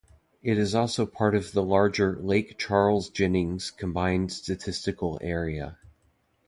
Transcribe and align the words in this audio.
It 0.41 0.57
is 0.57 0.73
also 0.73 1.05
part 1.05 1.35
of 1.35 1.51
the 1.51 1.61
larger 1.61 2.15
Lake 2.17 2.57
Charles-Jennings 2.57 3.69
Combined 3.69 4.31
Statistical 4.33 5.19
Area. 5.21 5.77